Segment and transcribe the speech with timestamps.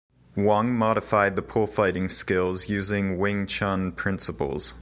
[0.35, 4.73] Wong modified the pole fighting skills using Wing Chun principles.